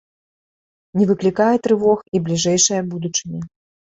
Не 0.99 1.05
выклікае 1.09 1.51
трывог 1.67 1.99
і 2.19 2.21
бліжэйшая 2.29 2.81
будучыня. 2.95 3.41